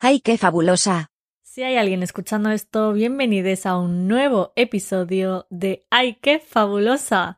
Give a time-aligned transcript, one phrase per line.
[0.00, 1.10] ¡Ay, qué fabulosa!
[1.42, 7.36] Si hay alguien escuchando esto, bienvenidos a un nuevo episodio de ¡Ay, qué fabulosa!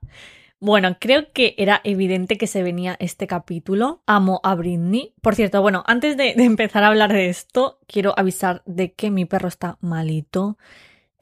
[0.60, 4.02] Bueno, creo que era evidente que se venía este capítulo.
[4.06, 5.14] Amo a Britney.
[5.22, 9.10] Por cierto, bueno, antes de, de empezar a hablar de esto, quiero avisar de que
[9.10, 10.58] mi perro está malito.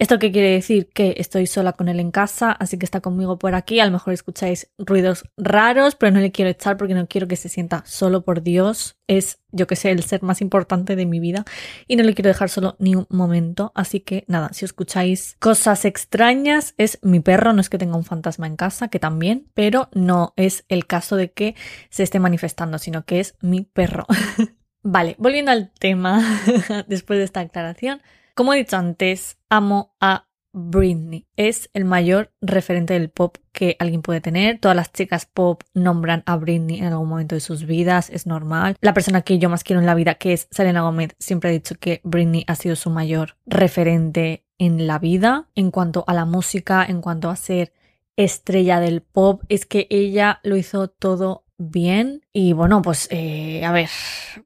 [0.01, 0.91] ¿Esto qué quiere decir?
[0.91, 3.81] Que estoy sola con él en casa, así que está conmigo por aquí.
[3.81, 7.35] A lo mejor escucháis ruidos raros, pero no le quiero echar porque no quiero que
[7.35, 8.97] se sienta solo por Dios.
[9.09, 11.45] Es, yo que sé, el ser más importante de mi vida
[11.89, 13.73] y no le quiero dejar solo ni un momento.
[13.75, 17.53] Así que nada, si escucháis cosas extrañas, es mi perro.
[17.53, 21.17] No es que tenga un fantasma en casa, que también, pero no es el caso
[21.17, 21.57] de que
[21.91, 24.07] se esté manifestando, sino que es mi perro.
[24.83, 26.23] vale, volviendo al tema,
[26.87, 28.01] después de esta aclaración.
[28.39, 31.27] Como he dicho antes, amo a Britney.
[31.35, 34.61] Es el mayor referente del pop que alguien puede tener.
[34.61, 38.77] Todas las chicas pop nombran a Britney en algún momento de sus vidas, es normal.
[38.81, 41.53] La persona que yo más quiero en la vida, que es Selena Gomez, siempre ha
[41.53, 45.49] dicho que Britney ha sido su mayor referente en la vida.
[45.57, 47.73] En cuanto a la música, en cuanto a ser
[48.15, 52.23] estrella del pop, es que ella lo hizo todo bien.
[52.33, 53.91] Y bueno, pues eh, a ver,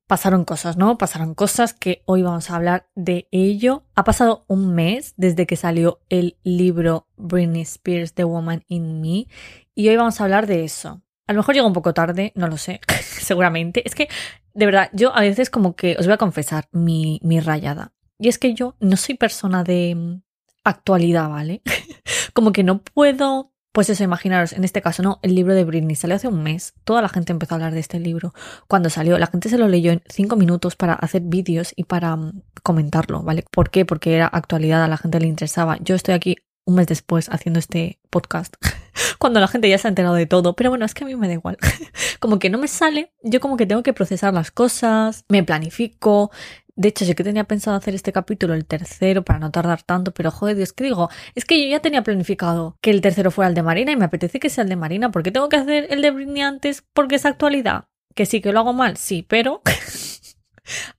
[0.07, 0.99] pasaron cosas, ¿no?
[0.99, 3.85] Pasaron cosas que hoy vamos a hablar de ello.
[3.95, 9.29] Ha pasado un mes desde que salió el libro Britney Spears, The Woman in Me.
[9.75, 11.03] Y hoy vamos a hablar de eso.
[11.27, 13.87] A lo mejor llega un poco tarde, no lo sé, seguramente.
[13.87, 14.09] Es que,
[14.55, 17.93] de verdad, yo a veces como que os voy a confesar mi, mi rayada.
[18.19, 20.21] Y es que yo no soy persona de
[20.65, 21.63] actualidad, ¿vale?
[22.35, 25.19] como que no puedo pues eso, imaginaros, en este caso, ¿no?
[25.23, 26.75] El libro de Britney salió hace un mes.
[26.85, 28.35] Toda la gente empezó a hablar de este libro.
[28.69, 32.15] Cuando salió, la gente se lo leyó en cinco minutos para hacer vídeos y para
[32.15, 33.45] um, comentarlo, ¿vale?
[33.51, 33.87] ¿Por qué?
[33.87, 35.79] Porque era actualidad, a la gente le interesaba.
[35.81, 38.55] Yo estoy aquí un mes después haciendo este podcast.
[39.19, 40.55] Cuando la gente ya se ha enterado de todo.
[40.55, 41.57] Pero bueno, es que a mí me da igual.
[42.21, 43.13] como que no me sale.
[43.23, 45.25] Yo como que tengo que procesar las cosas.
[45.29, 46.31] Me planifico.
[46.75, 50.13] De hecho, sí que tenía pensado hacer este capítulo, el tercero, para no tardar tanto,
[50.13, 51.11] pero joder, Dios, ¿qué digo?
[51.35, 54.07] Es que yo ya tenía planificado que el tercero fuera el de Marina y me
[54.07, 55.11] apetece que sea el de Marina.
[55.11, 56.83] ¿Por qué tengo que hacer el de Britney antes?
[56.95, 57.85] Porque es actualidad.
[58.15, 59.63] Que sí, que lo hago mal, sí, pero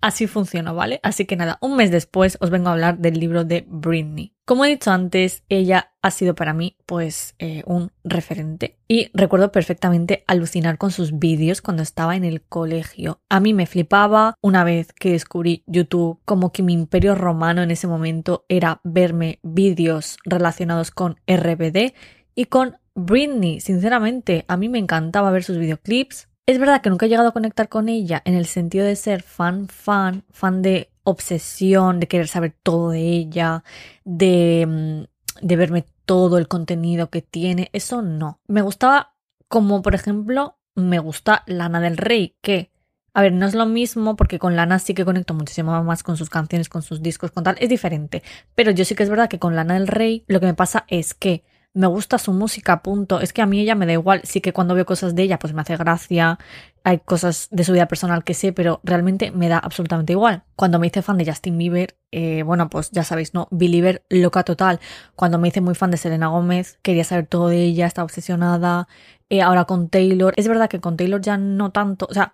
[0.01, 0.99] Así funciona, ¿vale?
[1.03, 4.33] Así que nada, un mes después os vengo a hablar del libro de Britney.
[4.45, 9.53] Como he dicho antes, ella ha sido para mí pues eh, un referente y recuerdo
[9.53, 13.21] perfectamente alucinar con sus vídeos cuando estaba en el colegio.
[13.29, 17.71] A mí me flipaba una vez que descubrí YouTube como que mi imperio romano en
[17.71, 21.93] ese momento era verme vídeos relacionados con RBD
[22.35, 23.61] y con Britney.
[23.61, 27.33] Sinceramente, a mí me encantaba ver sus videoclips, es verdad que nunca he llegado a
[27.33, 32.27] conectar con ella en el sentido de ser fan, fan, fan de obsesión, de querer
[32.27, 33.63] saber todo de ella,
[34.03, 37.69] de, mm, de verme todo el contenido que tiene.
[37.73, 38.39] Eso no.
[38.47, 39.15] Me gustaba
[39.47, 42.71] como, por ejemplo, me gusta Lana del Rey, que,
[43.13, 46.17] a ver, no es lo mismo porque con Lana sí que conecto muchísimo más con
[46.17, 48.23] sus canciones, con sus discos, con tal, es diferente.
[48.55, 50.85] Pero yo sí que es verdad que con Lana del Rey lo que me pasa
[50.89, 53.19] es que me gusta su música, punto.
[53.19, 54.21] Es que a mí ella me da igual.
[54.23, 56.37] Sí que cuando veo cosas de ella, pues me hace gracia.
[56.83, 60.43] Hay cosas de su vida personal que sé, pero realmente me da absolutamente igual.
[60.55, 63.47] Cuando me hice fan de Justin Bieber, eh, bueno, pues ya sabéis, ¿no?
[63.51, 64.79] Believer loca total.
[65.15, 68.87] Cuando me hice muy fan de Selena Gómez, quería saber todo de ella, estaba obsesionada.
[69.29, 70.33] Eh, ahora con Taylor.
[70.37, 72.07] Es verdad que con Taylor ya no tanto.
[72.09, 72.33] O sea,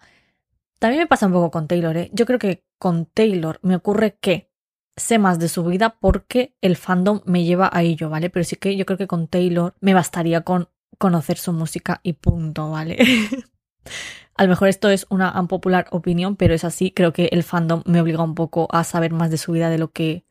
[0.80, 2.10] también me pasa un poco con Taylor, ¿eh?
[2.14, 4.49] Yo creo que con Taylor me ocurre que
[5.00, 8.30] sé más de su vida porque el fandom me lleva a ello, ¿vale?
[8.30, 12.14] Pero sí que yo creo que con Taylor me bastaría con conocer su música y
[12.14, 12.98] punto, ¿vale?
[14.36, 16.92] a lo mejor esto es una unpopular opinión, pero es así.
[16.92, 19.78] Creo que el fandom me obliga un poco a saber más de su vida de
[19.78, 20.26] lo que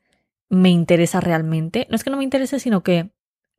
[0.48, 1.86] me interesa realmente.
[1.90, 3.10] No es que no me interese, sino que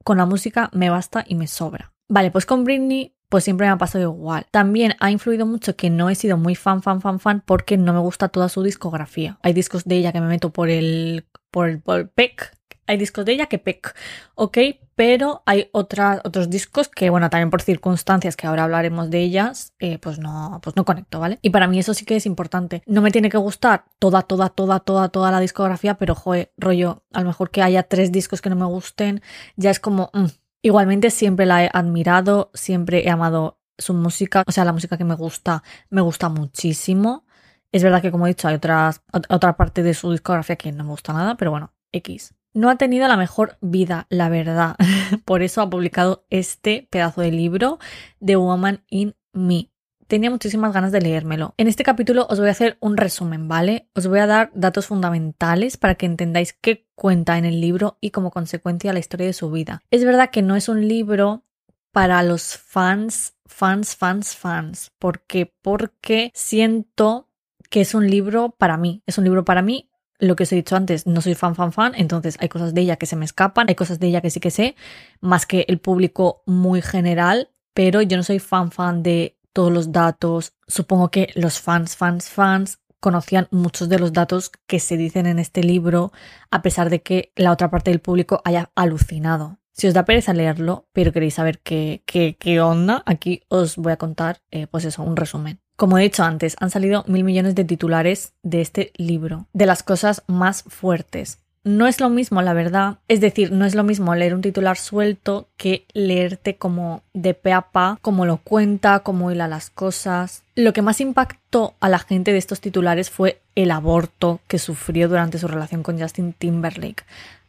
[0.03, 1.93] con la música me basta y me sobra.
[2.07, 4.47] Vale, pues con Britney pues siempre me ha pasado igual.
[4.51, 7.93] También ha influido mucho que no he sido muy fan, fan, fan, fan, porque no
[7.93, 9.37] me gusta toda su discografía.
[9.43, 12.57] Hay discos de ella que me meto por el, por el, por PEC.
[12.87, 13.95] Hay discos de ella que PEC,
[14.33, 14.57] ¿ok?
[14.95, 19.73] Pero hay otras, otros discos que, bueno, también por circunstancias que ahora hablaremos de ellas,
[19.77, 21.37] eh, pues no, pues no conecto, ¿vale?
[21.43, 22.81] Y para mí eso sí que es importante.
[22.87, 27.03] No me tiene que gustar toda, toda, toda, toda, toda la discografía, pero, joder, rollo,
[27.13, 29.21] a lo mejor que haya tres discos que no me gusten,
[29.55, 30.25] ya es como, mm,
[30.61, 35.05] Igualmente siempre la he admirado, siempre he amado su música, o sea, la música que
[35.05, 37.25] me gusta, me gusta muchísimo.
[37.71, 40.83] Es verdad que, como he dicho, hay otras, otra parte de su discografía que no
[40.83, 42.35] me gusta nada, pero bueno, X.
[42.53, 44.75] No ha tenido la mejor vida, la verdad.
[45.25, 47.79] Por eso ha publicado este pedazo de libro,
[48.23, 49.71] The Woman in Me
[50.09, 51.53] tenía muchísimas ganas de leérmelo.
[51.57, 53.87] En este capítulo os voy a hacer un resumen, ¿vale?
[53.93, 58.09] Os voy a dar datos fundamentales para que entendáis qué cuenta en el libro y
[58.09, 59.81] como consecuencia la historia de su vida.
[59.91, 61.45] Es verdad que no es un libro
[61.91, 64.91] para los fans, fans, fans, fans.
[64.97, 65.53] ¿Por qué?
[65.61, 67.29] Porque siento
[67.69, 69.91] que es un libro para mí, es un libro para mí.
[70.17, 72.81] Lo que os he dicho antes, no soy fan, fan, fan, entonces hay cosas de
[72.81, 74.75] ella que se me escapan, hay cosas de ella que sí que sé,
[75.21, 79.91] más que el público muy general, pero yo no soy fan, fan de todos los
[79.91, 80.53] datos.
[80.67, 85.39] Supongo que los fans, fans, fans conocían muchos de los datos que se dicen en
[85.39, 86.11] este libro,
[86.51, 89.59] a pesar de que la otra parte del público haya alucinado.
[89.71, 93.93] Si os da pereza leerlo, pero queréis saber qué, qué, qué onda, aquí os voy
[93.93, 95.61] a contar, eh, pues eso, un resumen.
[95.77, 99.81] Como he dicho antes, han salido mil millones de titulares de este libro, de las
[99.81, 101.39] cosas más fuertes.
[101.63, 102.99] No es lo mismo, la verdad.
[103.07, 107.51] Es decir, no es lo mismo leer un titular suelto que leerte como de pe
[107.51, 110.43] a pa, como lo cuenta, cómo hila las cosas.
[110.55, 115.09] Lo que más impactó a la gente de estos titulares fue el aborto que sufrió
[115.09, 117.03] durante su relación con Justin Timberlake.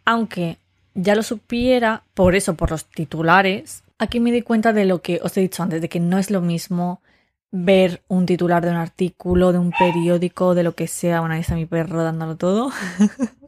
[0.05, 0.59] Aunque
[0.95, 5.21] ya lo supiera, por eso, por los titulares, aquí me di cuenta de lo que
[5.23, 7.01] os he dicho antes, de que no es lo mismo
[7.53, 11.21] ver un titular de un artículo, de un periódico, de lo que sea.
[11.21, 12.73] Bueno, ahí está mi perro dándolo todo.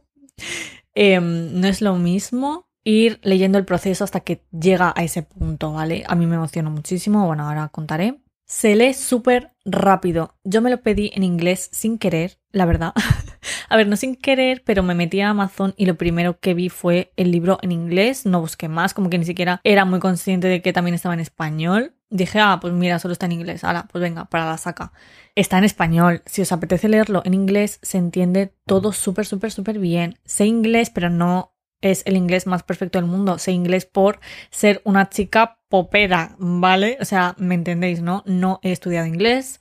[0.95, 5.73] Em, no es lo mismo ir leyendo el proceso hasta que llega a ese punto,
[5.73, 6.03] ¿vale?
[6.07, 8.19] A mí me emocionó muchísimo, bueno, ahora contaré.
[8.45, 10.35] Se lee súper rápido.
[10.43, 12.93] Yo me lo pedí en inglés sin querer, la verdad.
[13.69, 16.69] a ver, no sin querer, pero me metí a Amazon y lo primero que vi
[16.69, 18.25] fue el libro en inglés.
[18.25, 21.21] No busqué más, como que ni siquiera era muy consciente de que también estaba en
[21.21, 21.95] español.
[22.13, 23.63] Dije, ah, pues mira, solo está en inglés.
[23.63, 24.93] Ahora, pues venga, para la saca.
[25.33, 26.21] Está en español.
[26.27, 30.19] Si os apetece leerlo en inglés, se entiende todo súper, súper, súper bien.
[30.23, 33.39] Sé inglés, pero no es el inglés más perfecto del mundo.
[33.39, 34.19] Sé inglés por
[34.51, 36.99] ser una chica popera, ¿vale?
[37.01, 38.21] O sea, ¿me entendéis, no?
[38.27, 39.59] No he estudiado inglés,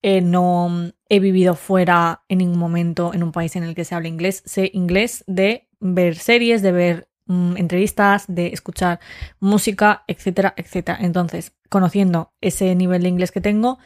[0.00, 3.94] eh, no he vivido fuera en ningún momento en un país en el que se
[3.94, 4.42] habla inglés.
[4.46, 8.98] Sé inglés de ver series, de ver mm, entrevistas, de escuchar
[9.38, 10.98] música, etcétera, etcétera.
[11.00, 13.78] Entonces, conociendo ese nivel de inglés que tengo,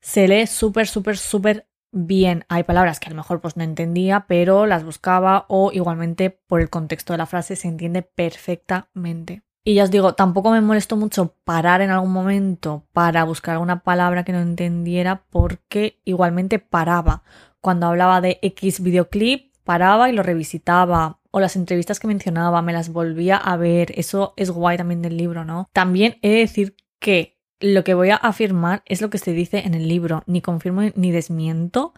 [0.00, 2.44] se lee súper, súper, súper bien.
[2.48, 6.60] Hay palabras que a lo mejor pues no entendía, pero las buscaba o igualmente por
[6.60, 9.42] el contexto de la frase se entiende perfectamente.
[9.66, 13.82] Y ya os digo, tampoco me molestó mucho parar en algún momento para buscar alguna
[13.82, 17.22] palabra que no entendiera porque igualmente paraba.
[17.62, 21.20] Cuando hablaba de X videoclip, paraba y lo revisitaba.
[21.36, 23.92] O las entrevistas que mencionaba, me las volvía a ver.
[23.98, 25.68] Eso es guay también del libro, ¿no?
[25.72, 29.58] También he de decir que lo que voy a afirmar es lo que se dice
[29.66, 30.22] en el libro.
[30.26, 31.92] Ni confirmo ni desmiento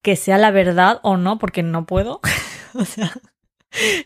[0.00, 2.20] que sea la verdad o no, porque no puedo.
[2.74, 3.12] o sea,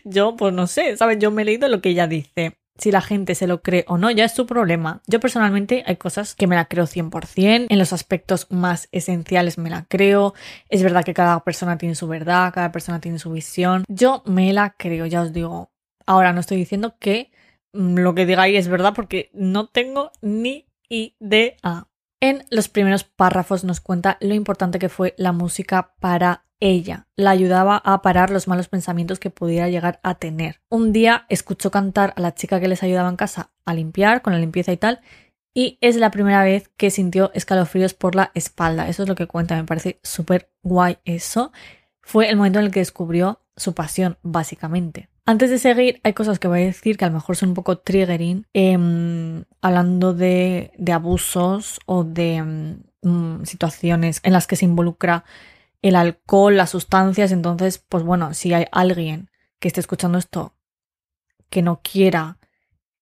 [0.05, 1.19] yo pues no sé, ¿sabes?
[1.19, 2.57] Yo me he leído lo que ella dice.
[2.77, 5.01] Si la gente se lo cree o no, ya es su problema.
[5.07, 9.69] Yo personalmente hay cosas que me la creo 100%, en los aspectos más esenciales me
[9.69, 10.33] la creo.
[10.69, 13.83] Es verdad que cada persona tiene su verdad, cada persona tiene su visión.
[13.87, 15.71] Yo me la creo, ya os digo.
[16.05, 17.31] Ahora no estoy diciendo que
[17.73, 21.87] mm, lo que diga es verdad porque no tengo ni idea.
[22.23, 27.05] En los primeros párrafos nos cuenta lo importante que fue la música para ella.
[27.17, 30.61] La ayudaba a parar los malos pensamientos que pudiera llegar a tener.
[30.69, 34.31] Un día escuchó cantar a la chica que les ayudaba en casa a limpiar, con
[34.31, 35.01] la limpieza y tal,
[35.53, 38.87] y es la primera vez que sintió escalofríos por la espalda.
[38.87, 41.51] Eso es lo que cuenta, me parece súper guay eso.
[42.01, 45.09] Fue el momento en el que descubrió su pasión, básicamente.
[45.25, 47.55] Antes de seguir, hay cosas que voy a decir que a lo mejor son un
[47.55, 52.43] poco triggering, em, hablando de, abusos o de
[53.01, 55.23] mm, situaciones en las que se involucra
[55.81, 57.31] el alcohol, las sustancias.
[57.31, 60.55] Entonces, pues bueno, si hay alguien que esté escuchando esto
[61.49, 62.37] que no quiera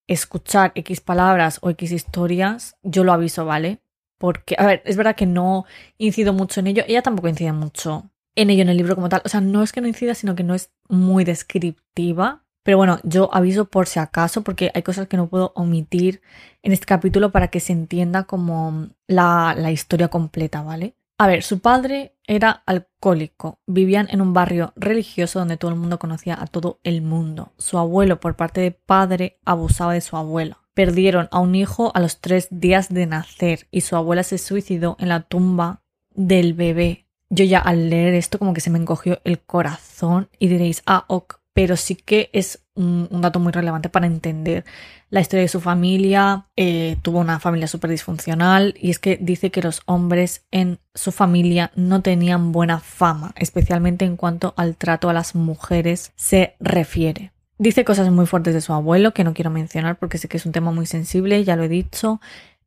[0.07, 3.81] escuchar X palabras o X historias, yo lo aviso, ¿vale?
[4.19, 5.65] Porque, a ver, es verdad que no
[5.97, 9.21] incido mucho en ello, ella tampoco incide mucho en ello en el libro como tal.
[9.25, 12.43] O sea, no es que no incida, sino que no es muy descriptiva.
[12.63, 16.21] Pero bueno, yo aviso por si acaso, porque hay cosas que no puedo omitir
[16.61, 20.95] en este capítulo para que se entienda como la, la historia completa, ¿vale?
[21.17, 23.59] A ver, su padre era alcohólico.
[23.67, 27.51] Vivían en un barrio religioso donde todo el mundo conocía a todo el mundo.
[27.57, 30.59] Su abuelo, por parte de padre, abusaba de su abuela.
[30.73, 34.95] Perdieron a un hijo a los tres días de nacer y su abuela se suicidó
[34.99, 35.83] en la tumba
[36.15, 37.00] del bebé
[37.31, 41.05] yo ya al leer esto como que se me encogió el corazón y diréis, ah,
[41.07, 44.65] ok, pero sí que es un, dato muy relevante para entender
[45.09, 46.47] la historia de su familia.
[46.55, 51.11] Eh, tuvo una familia súper disfuncional y es que dice que los hombres en su
[51.11, 57.31] familia no tenían buena fama, especialmente en cuanto al trato a las mujeres se refiere.
[57.57, 60.45] Dice cosas muy fuertes de su abuelo que no quiero mencionar porque sé que es
[60.45, 62.19] un tema muy sensible, ya lo he dicho.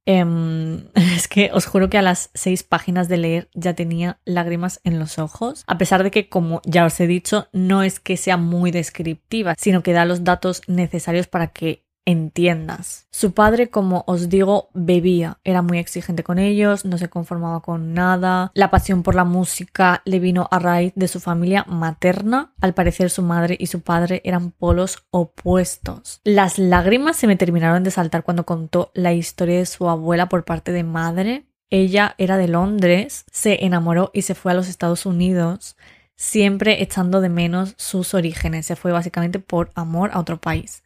[0.06, 4.80] Em, es que os juro que a las seis páginas de leer ya tenía lágrimas
[4.84, 8.16] en los ojos, a pesar de que, como ya os he dicho, no es que
[8.16, 13.06] sea muy descriptiva, sino que da los datos necesarios para que en tiendas.
[13.10, 17.94] Su padre, como os digo, bebía, era muy exigente con ellos, no se conformaba con
[17.94, 18.50] nada.
[18.54, 22.52] La pasión por la música le vino a raíz de su familia materna.
[22.60, 26.20] Al parecer su madre y su padre eran polos opuestos.
[26.24, 30.44] Las lágrimas se me terminaron de saltar cuando contó la historia de su abuela por
[30.44, 31.46] parte de madre.
[31.70, 35.76] Ella era de Londres, se enamoró y se fue a los Estados Unidos
[36.16, 38.66] siempre echando de menos sus orígenes.
[38.66, 40.83] Se fue básicamente por amor a otro país.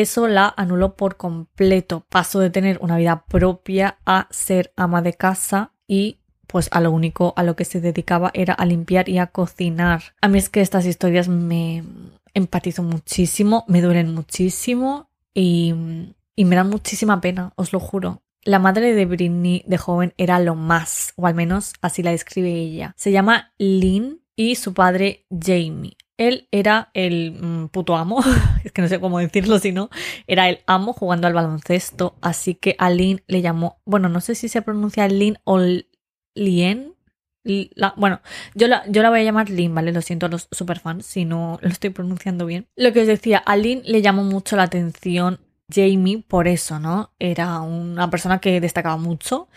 [0.00, 2.06] Eso la anuló por completo.
[2.08, 6.92] Pasó de tener una vida propia a ser ama de casa y pues a lo
[6.92, 10.14] único a lo que se dedicaba era a limpiar y a cocinar.
[10.20, 11.82] A mí es que estas historias me
[12.32, 15.74] empatizo muchísimo, me duelen muchísimo y,
[16.36, 18.22] y me dan muchísima pena, os lo juro.
[18.44, 22.52] La madre de Britney de joven era lo más, o al menos así la describe
[22.52, 22.94] ella.
[22.96, 25.96] Se llama Lynn y su padre Jamie.
[26.18, 28.22] Él era el mm, puto amo,
[28.64, 29.88] es que no sé cómo decirlo si no,
[30.26, 34.34] era el amo jugando al baloncesto, así que a Lynn le llamó, bueno, no sé
[34.34, 35.58] si se pronuncia Lynn o
[36.34, 36.94] Lien,
[37.96, 38.20] bueno,
[38.54, 39.92] yo la, yo la voy a llamar Lynn, ¿vale?
[39.92, 42.66] Lo siento a los superfans si no lo estoy pronunciando bien.
[42.76, 45.40] Lo que os decía, a Lynn le llamó mucho la atención
[45.72, 47.12] Jamie por eso, ¿no?
[47.18, 49.48] Era una persona que destacaba mucho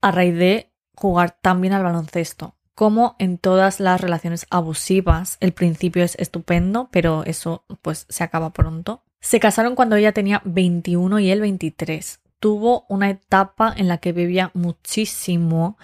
[0.00, 2.56] a raíz de jugar tan bien al baloncesto.
[2.82, 8.52] Como en todas las relaciones abusivas, el principio es estupendo, pero eso pues se acaba
[8.52, 9.04] pronto.
[9.20, 12.18] Se casaron cuando ella tenía 21 y él 23.
[12.40, 15.78] Tuvo una etapa en la que bebía muchísimo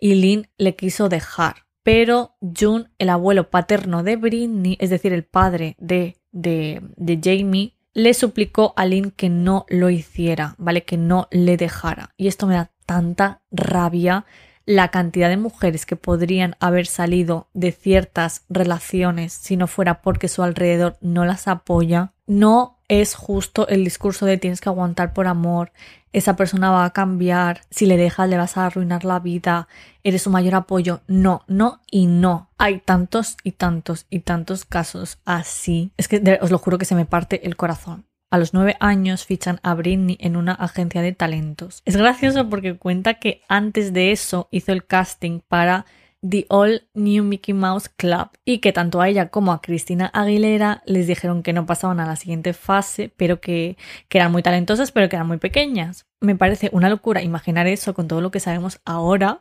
[0.00, 1.66] y Lynn le quiso dejar.
[1.82, 7.74] Pero June, el abuelo paterno de Britney, es decir, el padre de, de, de Jamie,
[7.92, 10.82] le suplicó a Lynn que no lo hiciera, ¿vale?
[10.84, 12.14] Que no le dejara.
[12.16, 14.24] Y esto me da tanta rabia
[14.68, 20.28] la cantidad de mujeres que podrían haber salido de ciertas relaciones si no fuera porque
[20.28, 25.26] su alrededor no las apoya, no es justo el discurso de tienes que aguantar por
[25.26, 25.72] amor,
[26.12, 29.68] esa persona va a cambiar, si le dejas le vas a arruinar la vida,
[30.04, 31.00] eres su mayor apoyo.
[31.06, 32.50] No, no y no.
[32.58, 35.92] Hay tantos y tantos y tantos casos así.
[35.96, 38.07] Es que os lo juro que se me parte el corazón.
[38.30, 41.80] A los nueve años fichan a Britney en una agencia de talentos.
[41.86, 45.86] Es gracioso porque cuenta que antes de eso hizo el casting para
[46.20, 50.82] The All New Mickey Mouse Club y que tanto a ella como a Cristina Aguilera
[50.84, 53.78] les dijeron que no pasaban a la siguiente fase, pero que,
[54.10, 56.06] que eran muy talentosas, pero que eran muy pequeñas.
[56.20, 59.40] Me parece una locura imaginar eso con todo lo que sabemos ahora.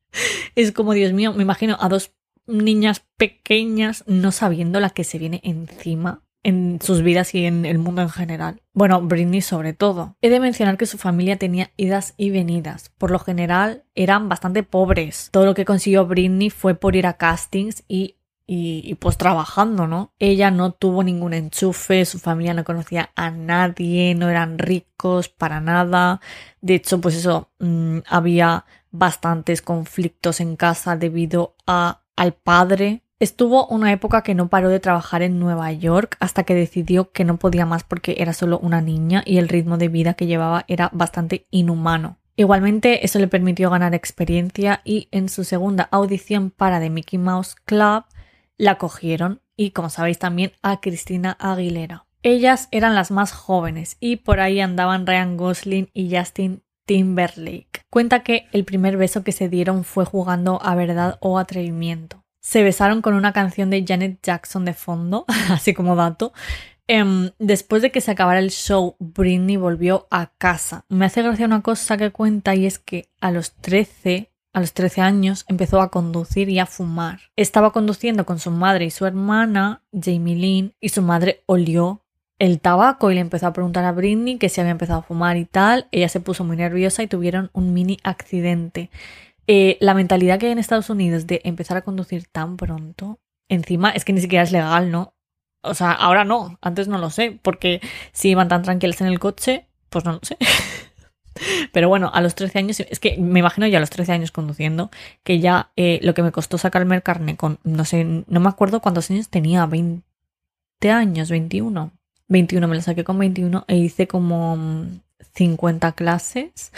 [0.54, 2.14] es como, Dios mío, me imagino a dos
[2.46, 7.78] niñas pequeñas no sabiendo la que se viene encima en sus vidas y en el
[7.78, 8.62] mundo en general.
[8.72, 10.16] Bueno, Britney sobre todo.
[10.20, 12.92] He de mencionar que su familia tenía idas y venidas.
[12.96, 15.30] Por lo general eran bastante pobres.
[15.32, 20.12] Todo lo que consiguió Britney fue por ir a castings y y, pues trabajando, ¿no?
[20.18, 25.60] Ella no tuvo ningún enchufe, su familia no conocía a nadie, no eran ricos para
[25.60, 26.20] nada.
[26.60, 33.66] De hecho, pues eso, mm, había bastantes conflictos en casa debido a, al padre Estuvo
[33.68, 37.36] una época que no paró de trabajar en Nueva York hasta que decidió que no
[37.36, 40.90] podía más porque era solo una niña y el ritmo de vida que llevaba era
[40.92, 42.18] bastante inhumano.
[42.34, 47.54] Igualmente eso le permitió ganar experiencia y en su segunda audición para The Mickey Mouse
[47.64, 48.04] Club
[48.58, 52.06] la cogieron y como sabéis también a Cristina Aguilera.
[52.24, 57.82] Ellas eran las más jóvenes y por ahí andaban Ryan Gosling y Justin Timberlake.
[57.90, 62.62] Cuenta que el primer beso que se dieron fue jugando a verdad o atrevimiento se
[62.62, 66.34] besaron con una canción de Janet Jackson de fondo, así como dato.
[66.86, 70.84] Em, después de que se acabara el show, Britney volvió a casa.
[70.90, 74.74] Me hace gracia una cosa que cuenta y es que a los 13, a los
[74.74, 77.20] 13 años, empezó a conducir y a fumar.
[77.34, 82.02] Estaba conduciendo con su madre y su hermana, Jamie Lynn, y su madre olió
[82.38, 85.38] el tabaco y le empezó a preguntar a Britney que si había empezado a fumar
[85.38, 85.88] y tal.
[85.92, 88.90] Ella se puso muy nerviosa y tuvieron un mini accidente.
[89.46, 93.90] Eh, la mentalidad que hay en Estados Unidos de empezar a conducir tan pronto, encima
[93.90, 95.14] es que ni siquiera es legal, ¿no?
[95.62, 97.80] O sea, ahora no, antes no lo sé, porque
[98.12, 100.36] si iban tan tranquilas en el coche, pues no lo sé.
[101.72, 104.30] Pero bueno, a los 13 años, es que me imagino ya a los 13 años
[104.30, 104.90] conduciendo,
[105.24, 108.48] que ya eh, lo que me costó sacarme el carne con, no sé, no me
[108.48, 110.02] acuerdo cuántos años tenía, 20
[110.90, 111.90] años, 21.
[112.28, 114.86] 21, me lo saqué con 21 e hice como
[115.34, 116.72] 50 clases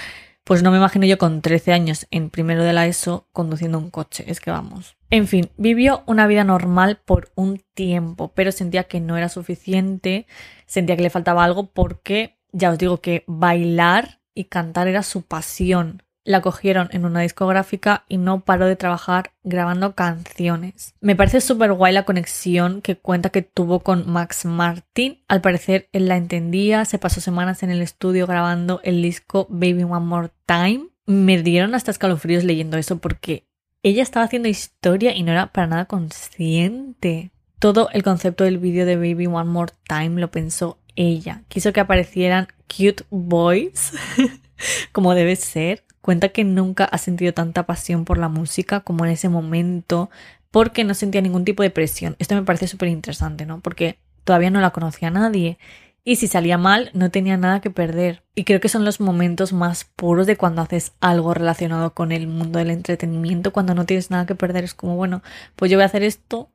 [0.47, 3.91] pues no me imagino yo con 13 años en primero de la ESO conduciendo un
[3.91, 4.97] coche, es que vamos.
[5.11, 10.29] En fin, vivió una vida normal por un tiempo, pero sentía que no era suficiente,
[10.65, 15.23] sentía que le faltaba algo porque ya os digo que bailar y cantar era su
[15.23, 16.05] pasión.
[16.27, 20.95] La cogieron en una discográfica y no paró de trabajar grabando canciones.
[21.01, 25.23] Me parece súper guay la conexión que cuenta que tuvo con Max Martin.
[25.29, 29.85] Al parecer él la entendía, se pasó semanas en el estudio grabando el disco Baby
[29.85, 30.89] One More Time.
[31.07, 33.47] Me dieron hasta escalofríos leyendo eso porque
[33.85, 37.31] ella estaba haciendo historia y no era para nada consciente.
[37.61, 41.45] Todo el concepto del vídeo de Baby One More Time lo pensó ella.
[41.47, 43.93] Quiso que aparecieran cute boys,
[44.93, 45.86] como debe ser.
[46.07, 50.09] Cuenta que nunca ha sentido tanta pasión por la música como en ese momento,
[50.53, 52.15] porque no sentía ningún tipo de presión.
[52.21, 53.59] Esto me parece súper interesante, ¿no?
[53.59, 55.59] Porque todavía no la conocía nadie.
[56.05, 58.23] Y si salía mal, no tenía nada que perder.
[58.37, 62.29] Y creo que son los momentos más puros de cuando haces algo relacionado con el
[62.29, 64.63] mundo del entretenimiento, cuando no tienes nada que perder.
[64.63, 65.25] Es como, bueno,
[65.57, 66.51] pues yo voy a hacer esto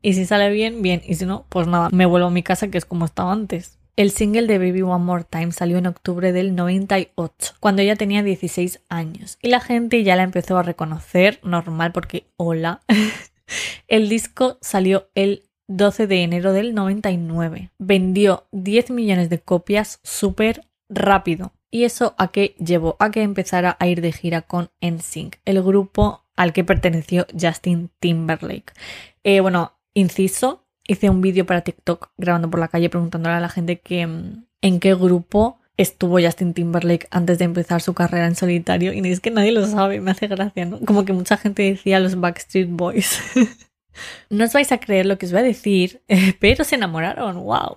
[0.00, 1.02] y si sale bien, bien.
[1.04, 3.80] Y si no, pues nada, me vuelvo a mi casa que es como estaba antes.
[3.94, 8.22] El single de Baby One More Time salió en octubre del 98, cuando ella tenía
[8.22, 12.80] 16 años, y la gente ya la empezó a reconocer, normal porque hola.
[13.88, 17.70] el disco salió el 12 de enero del 99.
[17.78, 21.52] Vendió 10 millones de copias súper rápido.
[21.70, 22.96] ¿Y eso a qué llevó?
[22.98, 27.90] A que empezara a ir de gira con NSYNC, el grupo al que perteneció Justin
[27.98, 28.72] Timberlake.
[29.22, 33.48] Eh, bueno, inciso, hice un vídeo para TikTok grabando por la calle preguntándole a la
[33.48, 38.36] gente que, mm, en qué grupo estuvo Justin Timberlake antes de empezar su carrera en
[38.36, 40.80] solitario y es que nadie lo sabe, me hace gracia, ¿no?
[40.80, 43.20] Como que mucha gente decía los Backstreet Boys.
[44.30, 46.02] no os vais a creer lo que os voy a decir,
[46.40, 47.74] pero se enamoraron, wow.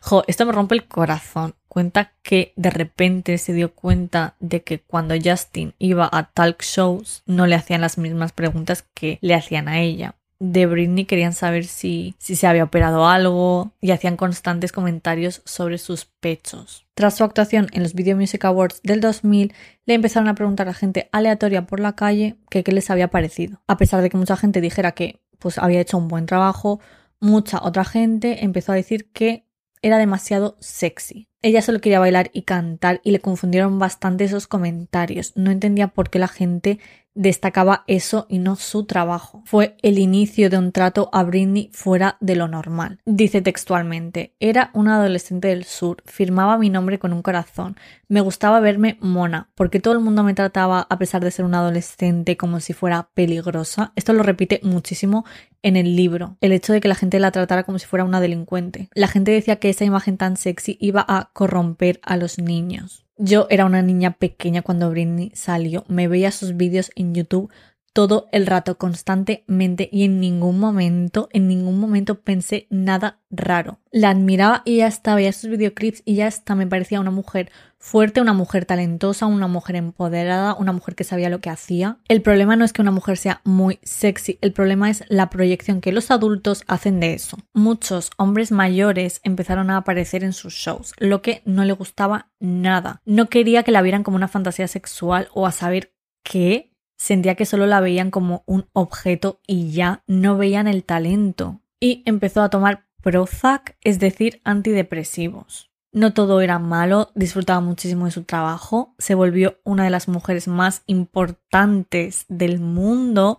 [0.00, 1.54] Jo, esto me rompe el corazón.
[1.68, 7.22] Cuenta que de repente se dio cuenta de que cuando Justin iba a talk shows
[7.26, 11.64] no le hacían las mismas preguntas que le hacían a ella de Britney querían saber
[11.64, 16.86] si, si se había operado algo y hacían constantes comentarios sobre sus pechos.
[16.94, 19.52] Tras su actuación en los Video Music Awards del 2000,
[19.86, 23.60] le empezaron a preguntar a gente aleatoria por la calle qué les había parecido.
[23.66, 26.80] A pesar de que mucha gente dijera que pues había hecho un buen trabajo,
[27.20, 29.44] mucha otra gente empezó a decir que
[29.82, 31.28] era demasiado sexy.
[31.40, 35.32] Ella solo quería bailar y cantar y le confundieron bastante esos comentarios.
[35.36, 36.80] No entendía por qué la gente
[37.18, 39.42] destacaba eso y no su trabajo.
[39.44, 43.00] Fue el inicio de un trato a Britney fuera de lo normal.
[43.04, 47.76] Dice textualmente, era una adolescente del sur, firmaba mi nombre con un corazón,
[48.06, 51.58] me gustaba verme mona, porque todo el mundo me trataba, a pesar de ser una
[51.58, 53.92] adolescente, como si fuera peligrosa.
[53.96, 55.24] Esto lo repite muchísimo
[55.62, 58.20] en el libro, el hecho de que la gente la tratara como si fuera una
[58.20, 58.90] delincuente.
[58.94, 63.07] La gente decía que esa imagen tan sexy iba a corromper a los niños.
[63.18, 67.50] Yo era una niña pequeña cuando Britney salió, me veía sus vídeos en YouTube
[67.92, 73.80] todo el rato constantemente y en ningún momento, en ningún momento pensé nada raro.
[73.90, 77.50] La admiraba y ya estaba, veía sus videoclips y ya está, me parecía una mujer
[77.78, 81.98] fuerte, una mujer talentosa, una mujer empoderada, una mujer que sabía lo que hacía.
[82.08, 85.80] El problema no es que una mujer sea muy sexy, el problema es la proyección
[85.80, 87.38] que los adultos hacen de eso.
[87.54, 93.00] Muchos hombres mayores empezaron a aparecer en sus shows, lo que no le gustaba nada.
[93.04, 97.46] No quería que la vieran como una fantasía sexual o a saber qué Sentía que
[97.46, 101.62] solo la veían como un objeto y ya no veían el talento.
[101.80, 105.67] Y empezó a tomar Prozac, es decir, antidepresivos.
[105.92, 110.46] No todo era malo, disfrutaba muchísimo de su trabajo, se volvió una de las mujeres
[110.46, 113.38] más importantes del mundo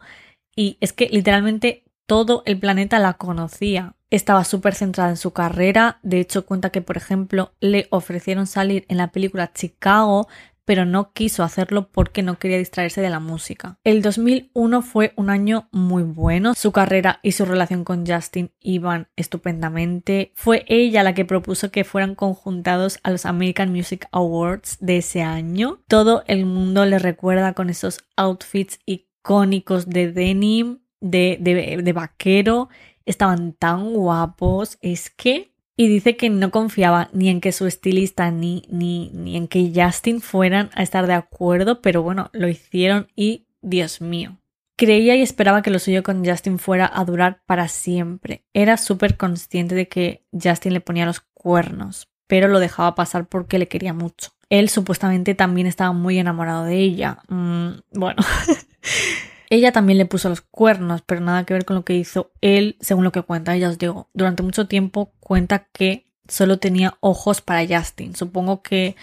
[0.55, 3.95] y es que literalmente todo el planeta la conocía.
[4.09, 8.83] Estaba súper centrada en su carrera, de hecho cuenta que por ejemplo le ofrecieron salir
[8.89, 10.27] en la película Chicago,
[10.69, 13.79] pero no quiso hacerlo porque no quería distraerse de la música.
[13.83, 19.07] El 2001 fue un año muy bueno, su carrera y su relación con Justin iban
[19.15, 20.31] estupendamente.
[20.35, 25.23] Fue ella la que propuso que fueran conjuntados a los American Music Awards de ese
[25.23, 25.79] año.
[25.87, 32.69] Todo el mundo le recuerda con esos outfits icónicos de denim, de, de, de vaquero.
[33.07, 34.77] Estaban tan guapos.
[34.81, 39.37] Es que y dice que no confiaba ni en que su estilista ni, ni, ni
[39.37, 44.39] en que Justin fueran a estar de acuerdo, pero bueno, lo hicieron y Dios mío.
[44.75, 48.43] Creía y esperaba que lo suyo con Justin fuera a durar para siempre.
[48.53, 53.57] Era súper consciente de que Justin le ponía los cuernos, pero lo dejaba pasar porque
[53.57, 54.31] le quería mucho.
[54.49, 57.19] Él supuestamente también estaba muy enamorado de ella.
[57.29, 58.21] Mm, bueno.
[59.49, 62.77] Ella también le puso los cuernos, pero nada que ver con lo que hizo él,
[62.79, 63.55] según lo que cuenta.
[63.55, 68.15] Ella os digo, durante mucho tiempo cuenta que solo tenía ojos para Justin.
[68.15, 68.95] Supongo que,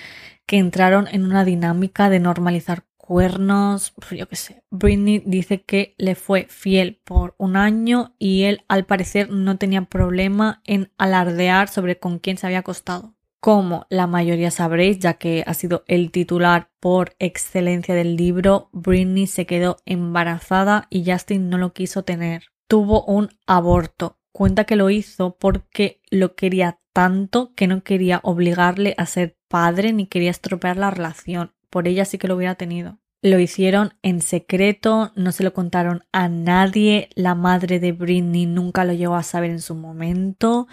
[0.46, 4.62] que entraron en una dinámica de normalizar cuernos, yo qué sé.
[4.70, 9.82] Britney dice que le fue fiel por un año y él al parecer no tenía
[9.82, 13.15] problema en alardear sobre con quién se había acostado.
[13.40, 19.26] Como la mayoría sabréis, ya que ha sido el titular por excelencia del libro, Britney
[19.26, 22.44] se quedó embarazada y Justin no lo quiso tener.
[22.68, 24.18] Tuvo un aborto.
[24.32, 29.92] Cuenta que lo hizo porque lo quería tanto que no quería obligarle a ser padre
[29.92, 31.52] ni quería estropear la relación.
[31.70, 32.98] Por ella sí que lo hubiera tenido.
[33.22, 38.84] Lo hicieron en secreto, no se lo contaron a nadie, la madre de Britney nunca
[38.84, 40.68] lo llegó a saber en su momento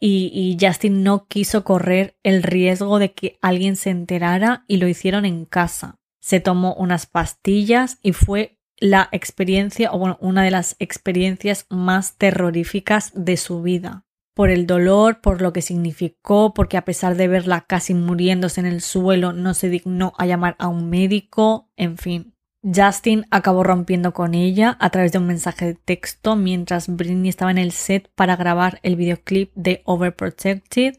[0.00, 5.24] y, Justin no quiso correr el riesgo de que alguien se enterara y lo hicieron
[5.24, 5.98] en casa.
[6.20, 12.16] Se tomó unas pastillas y fue la experiencia, o bueno, una de las experiencias más
[12.16, 14.04] terroríficas de su vida.
[14.34, 18.66] Por el dolor, por lo que significó, porque a pesar de verla casi muriéndose en
[18.66, 22.37] el suelo, no se dignó a llamar a un médico, en fin.
[22.62, 27.50] Justin acabó rompiendo con ella a través de un mensaje de texto mientras Britney estaba
[27.50, 30.96] en el set para grabar el videoclip de Overprotected,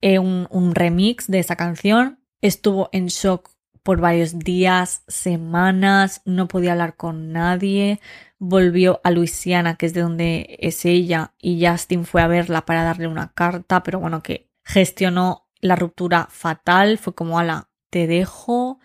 [0.00, 2.20] eh, un, un remix de esa canción.
[2.40, 3.50] Estuvo en shock
[3.82, 8.00] por varios días, semanas, no podía hablar con nadie.
[8.38, 12.84] Volvió a Luisiana, que es de donde es ella, y Justin fue a verla para
[12.84, 16.98] darle una carta, pero bueno, que gestionó la ruptura fatal.
[16.98, 18.78] Fue como, ala, te dejo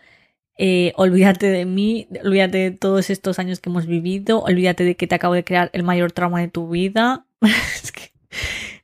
[0.58, 5.08] eh, olvídate de mí, olvídate de todos estos años que hemos vivido, olvídate de que
[5.08, 7.26] te acabo de crear el mayor trauma de tu vida.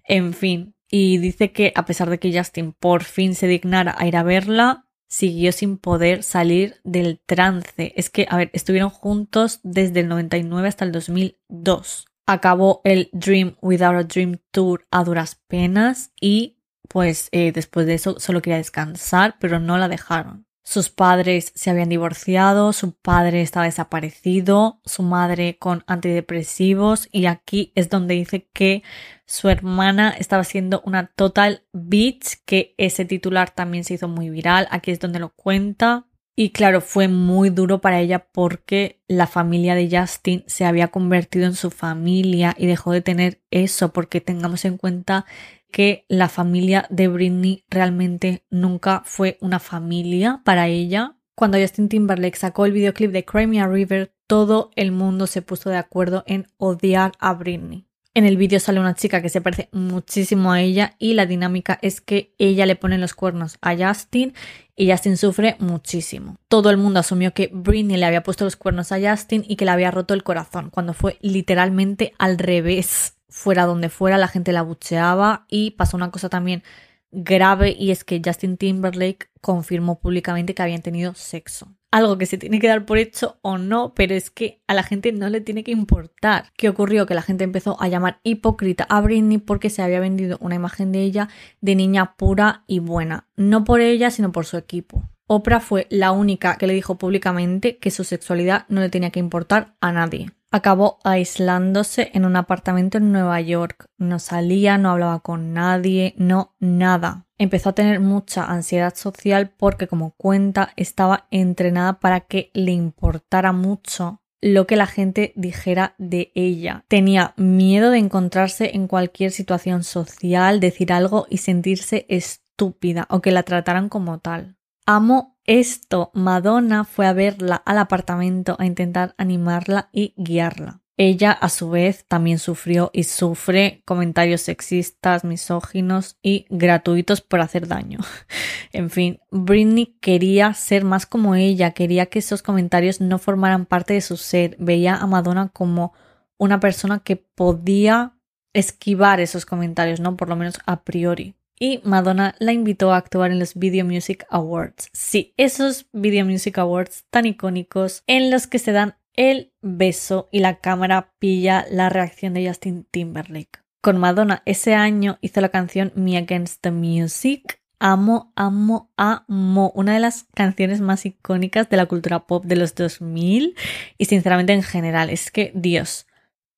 [0.04, 4.08] En fin, y dice que a pesar de que Justin por fin se dignara a
[4.08, 7.94] ir a verla, siguió sin poder salir del trance.
[7.96, 12.08] Es que, a ver, estuvieron juntos desde el 99 hasta el 2002.
[12.26, 16.58] Acabó el Dream Without a Dream Tour a duras penas y
[16.90, 20.46] pues eh, después de eso solo quería descansar, pero no la dejaron.
[20.72, 27.74] Sus padres se habían divorciado, su padre estaba desaparecido, su madre con antidepresivos y aquí
[27.76, 28.82] es donde dice que
[29.26, 34.70] su hermana estaba siendo una total bitch, que ese titular también se hizo muy viral,
[34.72, 36.06] aquí es donde lo cuenta.
[36.36, 41.46] Y claro, fue muy duro para ella porque la familia de Justin se había convertido
[41.46, 45.26] en su familia y dejó de tener eso porque tengamos en cuenta
[45.72, 51.18] que la familia de Britney realmente nunca fue una familia para ella.
[51.36, 55.78] Cuando Justin Timberlake sacó el videoclip de Crimea River, todo el mundo se puso de
[55.78, 57.91] acuerdo en odiar a Britney.
[58.14, 61.80] En el vídeo sale una chica que se parece muchísimo a ella y la dinámica
[61.82, 64.34] es que ella le pone los cuernos a Justin
[64.76, 66.36] y Justin sufre muchísimo.
[66.50, 69.64] Todo el mundo asumió que Britney le había puesto los cuernos a Justin y que
[69.64, 74.52] le había roto el corazón, cuando fue literalmente al revés fuera donde fuera, la gente
[74.52, 76.64] la bucheaba y pasó una cosa también
[77.12, 81.74] grave y es que Justin Timberlake confirmó públicamente que habían tenido sexo.
[81.92, 84.84] Algo que se tiene que dar por hecho o no, pero es que a la
[84.84, 86.46] gente no le tiene que importar.
[86.56, 87.06] ¿Qué ocurrió?
[87.06, 90.92] Que la gente empezó a llamar hipócrita a Britney porque se había vendido una imagen
[90.92, 93.28] de ella de niña pura y buena.
[93.36, 95.04] No por ella, sino por su equipo.
[95.28, 99.20] Oprah fue la única que le dijo públicamente que su sexualidad no le tenía que
[99.20, 103.86] importar a nadie acabó aislándose en un apartamento en Nueva York.
[103.98, 107.26] No salía, no hablaba con nadie, no nada.
[107.42, 113.52] Empezó a tener mucha ansiedad social porque, como cuenta, estaba entrenada para que le importara
[113.52, 116.86] mucho lo que la gente dijera de ella.
[116.88, 123.32] Tenía miedo de encontrarse en cualquier situación social, decir algo y sentirse estúpida o que
[123.32, 124.56] la trataran como tal.
[124.86, 126.12] Amo esto.
[126.14, 130.81] Madonna fue a verla al apartamento a intentar animarla y guiarla.
[131.04, 137.68] Ella, a su vez, también sufrió y sufre comentarios sexistas, misóginos y gratuitos por hacer
[137.68, 137.98] daño.
[138.72, 143.96] en fin, Britney quería ser más como ella, quería que esos comentarios no formaran parte
[143.96, 144.56] de su ser.
[144.60, 145.94] Veía a Madonna como
[146.38, 148.14] una persona que podía
[148.54, 150.16] esquivar esos comentarios, ¿no?
[150.16, 154.26] Por lo menos a priori y Madonna la invitó a actuar en los Video Music
[154.32, 154.90] Awards.
[154.94, 158.96] Sí, esos Video Music Awards tan icónicos en los que se dan
[159.30, 163.60] el beso y la cámara pilla la reacción de Justin Timberlake.
[163.80, 167.62] Con Madonna ese año hizo la canción Me Against the Music.
[167.80, 169.72] Amo, amo, amo.
[169.76, 173.56] Una de las canciones más icónicas de la cultura pop de los 2000
[174.00, 175.12] y sinceramente en general.
[175.12, 176.08] Es que, Dios,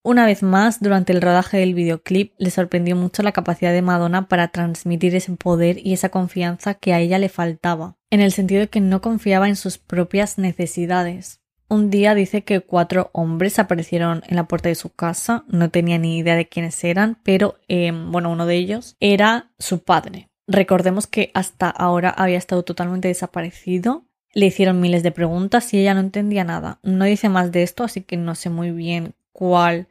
[0.02, 4.30] una vez más, durante el rodaje del videoclip, le sorprendió mucho la capacidad de Madonna
[4.30, 8.62] para transmitir ese poder y esa confianza que a ella le faltaba, en el sentido
[8.62, 11.43] de que no confiaba en sus propias necesidades.
[11.70, 15.98] Un día dice que cuatro hombres aparecieron en la puerta de su casa, no tenía
[15.98, 20.30] ni idea de quiénes eran, pero em, bueno, uno de ellos era su padre.
[20.48, 24.06] Recordemos que hasta ahora había estado totalmente desaparecido.
[24.34, 26.80] Le hicieron miles de preguntas y ella no entendía nada.
[26.84, 29.88] No dice más de esto, así que no sé muy bien cuál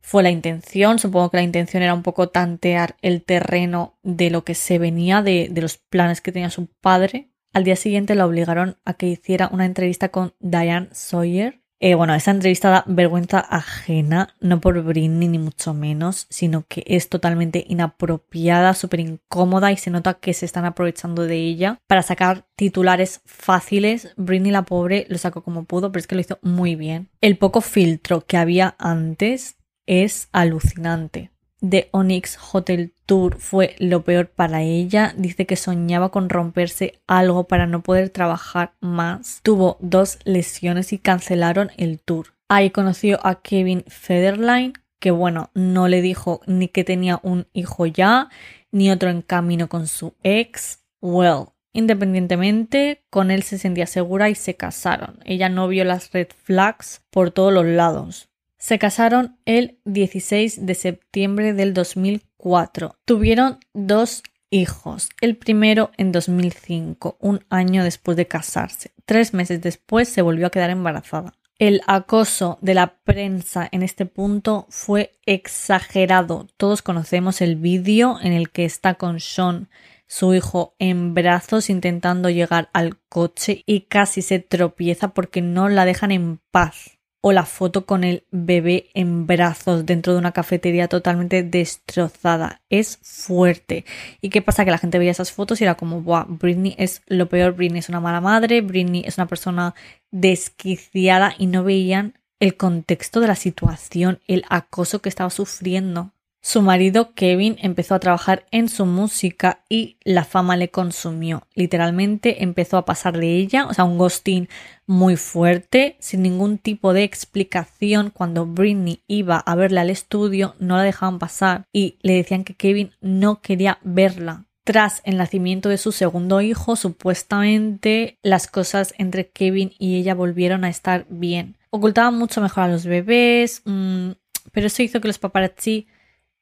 [0.00, 0.98] fue la intención.
[0.98, 5.22] Supongo que la intención era un poco tantear el terreno de lo que se venía,
[5.22, 7.29] de, de los planes que tenía su padre.
[7.52, 12.14] Al día siguiente la obligaron a que hiciera una entrevista con Diane Sawyer, eh, bueno,
[12.14, 17.64] esa entrevista da vergüenza ajena, no por Britney ni mucho menos, sino que es totalmente
[17.66, 23.22] inapropiada, súper incómoda y se nota que se están aprovechando de ella para sacar titulares
[23.24, 24.12] fáciles.
[24.18, 27.08] Britney la pobre lo sacó como pudo, pero es que lo hizo muy bien.
[27.22, 31.29] El poco filtro que había antes es alucinante.
[31.60, 35.14] The Onyx Hotel Tour fue lo peor para ella.
[35.16, 39.40] Dice que soñaba con romperse algo para no poder trabajar más.
[39.42, 42.34] Tuvo dos lesiones y cancelaron el tour.
[42.48, 47.86] Ahí conoció a Kevin Federline, que bueno, no le dijo ni que tenía un hijo
[47.86, 48.28] ya,
[48.72, 50.82] ni otro en camino con su ex.
[51.02, 55.20] Well, independientemente, con él se sentía segura y se casaron.
[55.24, 58.29] Ella no vio las red flags por todos los lados.
[58.60, 62.94] Se casaron el 16 de septiembre del 2004.
[63.06, 65.08] Tuvieron dos hijos.
[65.22, 68.92] El primero en 2005, un año después de casarse.
[69.06, 71.32] Tres meses después se volvió a quedar embarazada.
[71.58, 76.46] El acoso de la prensa en este punto fue exagerado.
[76.58, 79.70] Todos conocemos el vídeo en el que está con Sean,
[80.06, 85.86] su hijo, en brazos intentando llegar al coche y casi se tropieza porque no la
[85.86, 90.88] dejan en paz o la foto con el bebé en brazos dentro de una cafetería
[90.88, 92.62] totalmente destrozada.
[92.70, 93.84] Es fuerte.
[94.20, 94.64] ¿Y qué pasa?
[94.64, 97.80] Que la gente veía esas fotos y era como, Buah, Britney es lo peor, Britney
[97.80, 99.74] es una mala madre, Britney es una persona
[100.10, 106.12] desquiciada y no veían el contexto de la situación, el acoso que estaba sufriendo.
[106.42, 111.46] Su marido Kevin empezó a trabajar en su música y la fama le consumió.
[111.54, 114.48] Literalmente empezó a pasar de ella, o sea, un ghosting
[114.86, 118.10] muy fuerte, sin ningún tipo de explicación.
[118.10, 122.54] Cuando Britney iba a verla al estudio, no la dejaban pasar y le decían que
[122.54, 124.46] Kevin no quería verla.
[124.64, 130.64] Tras el nacimiento de su segundo hijo, supuestamente las cosas entre Kevin y ella volvieron
[130.64, 131.58] a estar bien.
[131.68, 134.12] Ocultaban mucho mejor a los bebés, mm,
[134.52, 135.86] pero eso hizo que los paparazzi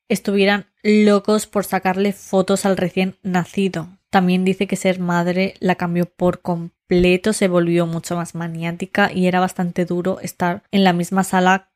[0.08, 3.88] estuvieran locos por sacarle fotos al recién nacido.
[4.10, 9.26] También dice que ser madre la cambió por completo, se volvió mucho más maniática y
[9.26, 11.70] era bastante duro estar en la misma sala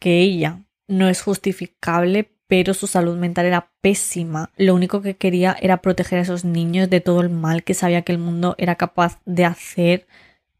[0.00, 0.62] que ella.
[0.88, 4.50] No es justificable, pero su salud mental era pésima.
[4.56, 8.02] Lo único que quería era proteger a esos niños de todo el mal que sabía
[8.02, 10.06] que el mundo era capaz de hacer.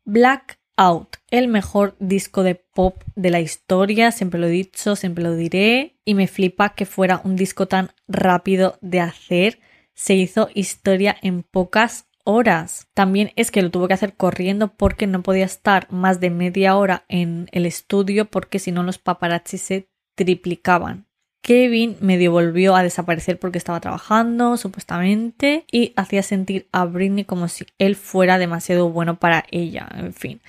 [0.04, 5.22] Black Out, el mejor disco de pop de la historia, siempre lo he dicho, siempre
[5.22, 9.60] lo diré, y me flipa que fuera un disco tan rápido de hacer,
[9.94, 12.88] se hizo historia en pocas horas.
[12.92, 16.76] También es que lo tuvo que hacer corriendo porque no podía estar más de media
[16.76, 21.06] hora en el estudio porque si no los paparazzi se triplicaban.
[21.44, 27.48] Kevin medio volvió a desaparecer porque estaba trabajando, supuestamente, y hacía sentir a Britney como
[27.48, 30.40] si él fuera demasiado bueno para ella, en fin.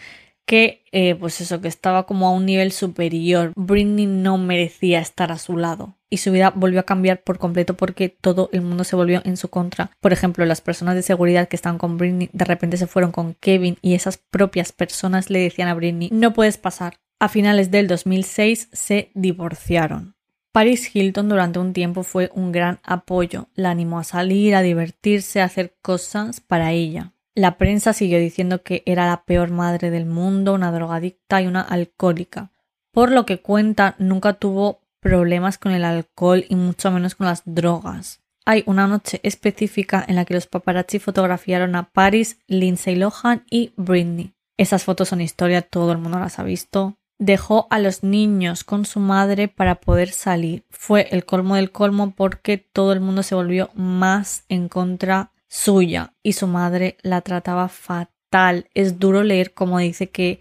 [0.47, 3.51] Que, eh, pues eso, que estaba como a un nivel superior.
[3.57, 5.97] Britney no merecía estar a su lado.
[6.09, 9.35] Y su vida volvió a cambiar por completo porque todo el mundo se volvió en
[9.35, 9.91] su contra.
[9.99, 13.33] Por ejemplo, las personas de seguridad que estaban con Britney de repente se fueron con
[13.33, 16.95] Kevin y esas propias personas le decían a Britney, no puedes pasar.
[17.19, 20.14] A finales del 2006 se divorciaron.
[20.55, 25.41] Paris Hilton durante un tiempo fue un gran apoyo, la animó a salir, a divertirse,
[25.41, 27.11] a hacer cosas para ella.
[27.33, 31.59] La prensa siguió diciendo que era la peor madre del mundo, una drogadicta y una
[31.59, 32.51] alcohólica.
[32.93, 37.41] Por lo que cuenta, nunca tuvo problemas con el alcohol y mucho menos con las
[37.43, 38.21] drogas.
[38.45, 43.73] Hay una noche específica en la que los paparazzi fotografiaron a Paris, Lindsay Lohan y
[43.75, 44.31] Britney.
[44.55, 48.85] Esas fotos son historia, todo el mundo las ha visto dejó a los niños con
[48.85, 50.65] su madre para poder salir.
[50.69, 56.13] Fue el colmo del colmo porque todo el mundo se volvió más en contra suya
[56.23, 58.69] y su madre la trataba fatal.
[58.73, 60.39] Es duro leer como dice que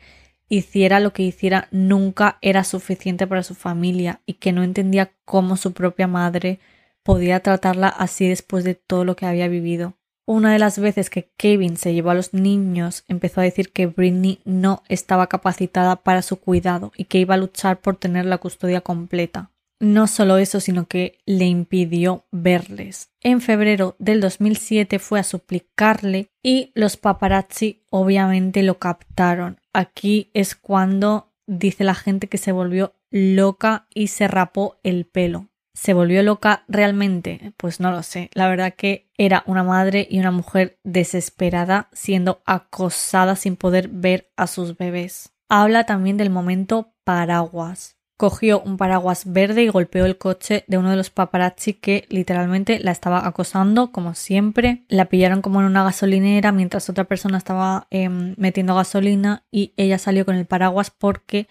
[0.48, 5.56] hiciera lo que hiciera nunca era suficiente para su familia y que no entendía cómo
[5.56, 6.60] su propia madre
[7.02, 9.94] podía tratarla así después de todo lo que había vivido.
[10.26, 13.87] Una de las veces que Kevin se llevó a los niños empezó a decir que
[13.87, 18.38] Britney no estaba capacitada para su cuidado y que iba a luchar por tener la
[18.38, 19.50] custodia completa.
[19.80, 23.10] No solo eso, sino que le impidió verles.
[23.20, 29.60] En febrero del 2007 fue a suplicarle y los paparazzi obviamente lo captaron.
[29.74, 35.48] Aquí es cuando dice la gente que se volvió loca y se rapó el pelo.
[35.74, 37.52] ¿Se volvió loca realmente?
[37.56, 38.30] Pues no lo sé.
[38.32, 44.30] La verdad que era una madre y una mujer desesperada siendo acosada sin poder ver
[44.37, 45.32] a sus bebés.
[45.48, 47.96] Habla también del momento paraguas.
[48.16, 52.78] cogió un paraguas verde y golpeó el coche de uno de los paparazzi que literalmente
[52.78, 54.84] la estaba acosando, como siempre.
[54.88, 59.98] La pillaron como en una gasolinera mientras otra persona estaba em, metiendo gasolina y ella
[59.98, 61.48] salió con el paraguas porque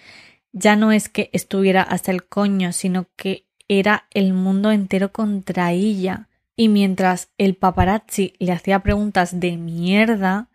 [0.53, 3.45] ya no es que estuviera hasta el coño, sino que
[3.79, 6.29] era el mundo entero contra ella.
[6.55, 10.49] Y mientras el paparazzi le hacía preguntas de mierda,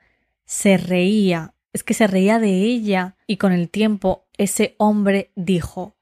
[0.45, 1.55] se reía.
[1.73, 3.17] Es que se reía de ella.
[3.27, 5.99] Y con el tiempo ese hombre dijo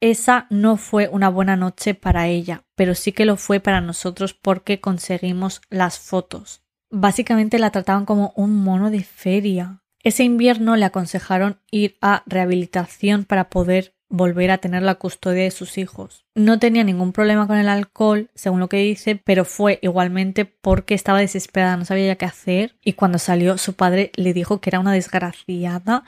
[0.00, 4.32] esa no fue una buena noche para ella, pero sí que lo fue para nosotros
[4.32, 6.62] porque conseguimos las fotos.
[6.90, 9.82] Básicamente la trataban como un mono de feria.
[10.02, 15.50] Ese invierno le aconsejaron ir a rehabilitación para poder volver a tener la custodia de
[15.50, 16.26] sus hijos.
[16.34, 20.94] No tenía ningún problema con el alcohol, según lo que dice, pero fue igualmente porque
[20.94, 24.70] estaba desesperada, no sabía ya qué hacer y cuando salió su padre le dijo que
[24.70, 26.04] era una desgraciada.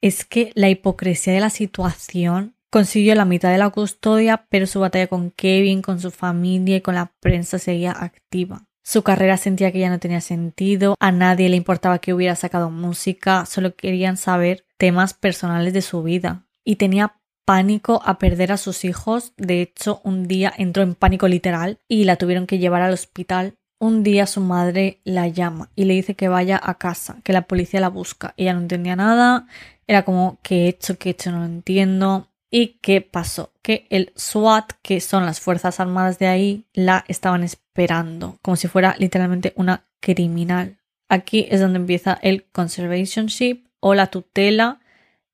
[0.00, 4.78] Es que la hipocresía de la situación Consiguió la mitad de la custodia, pero su
[4.78, 8.62] batalla con Kevin, con su familia y con la prensa seguía activa.
[8.84, 12.70] Su carrera sentía que ya no tenía sentido, a nadie le importaba que hubiera sacado
[12.70, 16.46] música, solo querían saber temas personales de su vida.
[16.64, 17.16] Y tenía
[17.50, 22.04] pánico a perder a sus hijos, de hecho un día entró en pánico literal y
[22.04, 23.54] la tuvieron que llevar al hospital.
[23.80, 27.48] Un día su madre la llama y le dice que vaya a casa, que la
[27.48, 28.34] policía la busca.
[28.36, 29.48] Ella no entendía nada,
[29.88, 30.96] era como ¿qué he hecho?
[30.96, 31.32] ¿qué he hecho?
[31.32, 32.28] No lo entiendo.
[32.52, 33.52] ¿Y qué pasó?
[33.62, 38.68] Que el SWAT, que son las Fuerzas Armadas de ahí, la estaban esperando, como si
[38.68, 40.78] fuera literalmente una criminal.
[41.08, 44.79] Aquí es donde empieza el conservationship o la tutela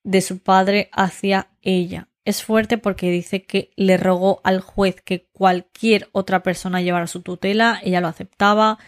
[0.07, 2.09] de su padre hacia ella.
[2.25, 7.21] Es fuerte porque dice que le rogó al juez que cualquier otra persona llevara su
[7.23, 8.79] tutela, ella lo aceptaba,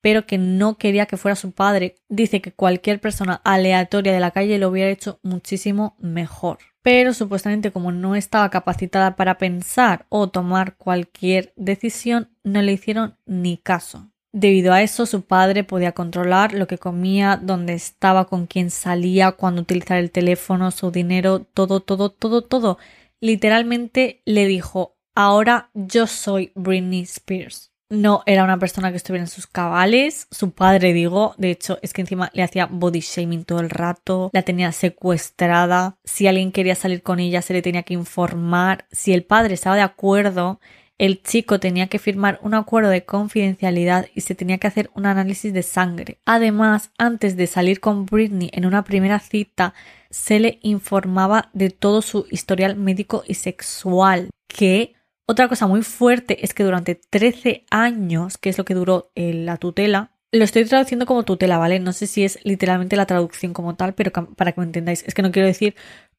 [0.00, 1.96] pero que no quería que fuera su padre.
[2.08, 7.72] Dice que cualquier persona aleatoria de la calle lo hubiera hecho muchísimo mejor pero supuestamente
[7.72, 14.08] como no estaba capacitada para pensar o tomar cualquier decisión, no le hicieron ni caso.
[14.38, 19.32] Debido a eso, su padre podía controlar lo que comía, dónde estaba, con quién salía,
[19.32, 22.76] cuándo utilizar el teléfono, su dinero, todo, todo, todo, todo.
[23.18, 29.30] Literalmente le dijo, ahora yo soy Britney Spears no era una persona que estuviera en
[29.30, 30.26] sus cabales.
[30.30, 34.30] Su padre, digo, de hecho, es que encima le hacía body shaming todo el rato,
[34.32, 35.96] la tenía secuestrada.
[36.04, 38.86] Si alguien quería salir con ella, se le tenía que informar.
[38.90, 40.60] Si el padre estaba de acuerdo,
[40.98, 45.06] el chico tenía que firmar un acuerdo de confidencialidad y se tenía que hacer un
[45.06, 46.18] análisis de sangre.
[46.24, 49.74] Además, antes de salir con Britney en una primera cita,
[50.10, 54.94] se le informaba de todo su historial médico y sexual, que
[55.26, 59.34] otra cosa muy fuerte es que durante 13 años, que es lo que duró eh,
[59.34, 61.78] la tutela, lo estoy traduciendo como tutela, ¿vale?
[61.80, 65.14] No sé si es literalmente la traducción como tal, pero para que me entendáis, es
[65.14, 65.74] que no quiero decir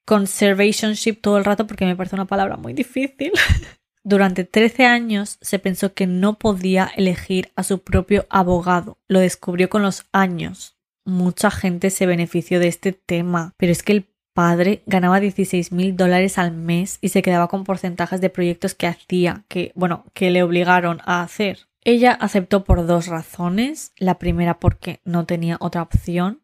[0.05, 3.31] conservationship todo el rato porque me parece una palabra muy difícil.
[4.07, 8.99] Durante 13 años se pensó que no podía elegir a su propio abogado.
[9.09, 10.77] Lo descubrió con los años.
[11.03, 15.97] Mucha gente se benefició de este tema, pero es que el padre ganaba 16 mil
[15.97, 20.31] dólares al mes y se quedaba con porcentajes de proyectos que hacía, que, bueno, que
[20.31, 21.67] le obligaron a hacer.
[21.83, 23.91] Ella aceptó por dos razones.
[23.97, 26.39] La primera porque no tenía otra opción,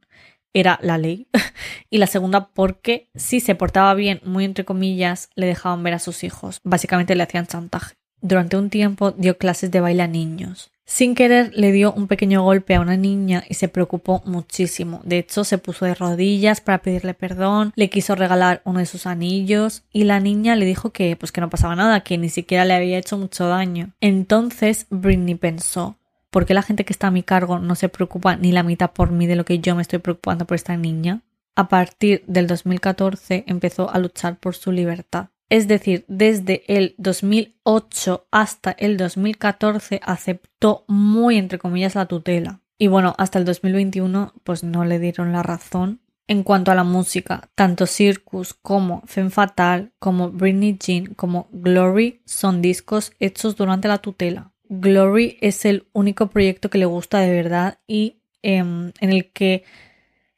[0.53, 1.27] era la ley.
[1.89, 5.99] y la segunda porque si se portaba bien, muy entre comillas, le dejaban ver a
[5.99, 6.59] sus hijos.
[6.63, 7.95] Básicamente le hacían chantaje.
[8.21, 10.71] Durante un tiempo dio clases de baile a niños.
[10.85, 15.01] Sin querer le dio un pequeño golpe a una niña y se preocupó muchísimo.
[15.05, 19.05] De hecho, se puso de rodillas para pedirle perdón, le quiso regalar uno de sus
[19.05, 22.65] anillos y la niña le dijo que pues que no pasaba nada, que ni siquiera
[22.65, 23.91] le había hecho mucho daño.
[24.01, 25.97] Entonces Britney pensó,
[26.33, 28.91] ¿por qué la gente que está a mi cargo no se preocupa ni la mitad
[28.91, 31.21] por mí de lo que yo me estoy preocupando por esta niña?
[31.55, 38.25] A partir del 2014 empezó a luchar por su libertad es decir, desde el 2008
[38.31, 42.61] hasta el 2014 aceptó muy entre comillas la tutela.
[42.79, 46.01] Y bueno, hasta el 2021 pues no le dieron la razón.
[46.25, 52.23] En cuanto a la música, tanto Circus como Femme Fatal, como Britney Jean, como Glory
[52.25, 54.52] son discos hechos durante la tutela.
[54.79, 59.63] Glory es el único proyecto que le gusta de verdad y em, en el que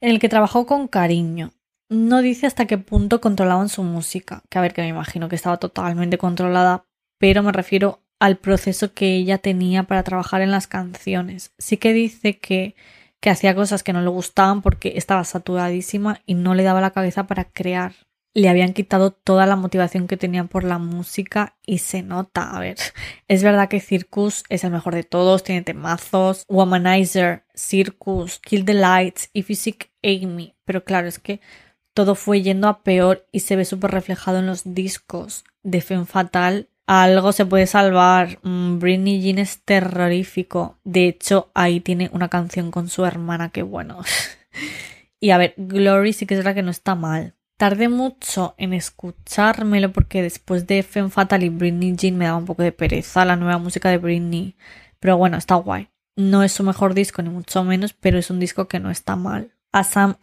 [0.01, 1.53] en el que trabajó con cariño.
[1.89, 5.35] No dice hasta qué punto controlaban su música, que a ver que me imagino que
[5.35, 6.85] estaba totalmente controlada,
[7.17, 11.53] pero me refiero al proceso que ella tenía para trabajar en las canciones.
[11.57, 12.75] Sí que dice que,
[13.19, 16.91] que hacía cosas que no le gustaban porque estaba saturadísima y no le daba la
[16.91, 17.93] cabeza para crear.
[18.36, 22.55] Le habían quitado toda la motivación que tenía por la música y se nota.
[22.55, 22.77] A ver,
[23.27, 28.73] es verdad que Circus es el mejor de todos, tiene temazos, Womanizer, Circus, Kill the
[28.73, 31.39] Lights y Physic Amy, pero claro, es que
[31.95, 36.05] todo fue yendo a peor y se ve súper reflejado en los discos de Femme
[36.05, 36.67] Fatal.
[36.88, 38.39] Algo se puede salvar.
[38.43, 40.77] Mm, Britney Jean es terrorífico.
[40.83, 44.01] De hecho, ahí tiene una canción con su hermana que bueno.
[45.21, 47.33] y a ver, Glory sí que es la que no está mal.
[47.58, 52.45] Tardé mucho en escuchármelo porque después de Femme Fatal y Britney Jean me daba un
[52.45, 54.56] poco de pereza la nueva música de Britney.
[54.99, 55.89] Pero bueno, está guay.
[56.18, 59.16] No es su mejor disco, ni mucho menos, pero es un disco que no está
[59.16, 59.53] mal.
[59.72, 60.16] A Sam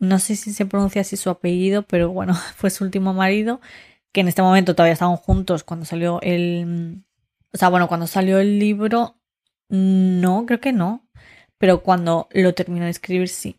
[0.00, 3.60] no sé si se pronuncia así su apellido, pero bueno, fue su último marido,
[4.12, 7.04] que en este momento todavía estaban juntos cuando salió el...
[7.52, 9.16] O sea, bueno, cuando salió el libro,
[9.68, 11.08] no, creo que no,
[11.56, 13.57] pero cuando lo terminó de escribir, sí.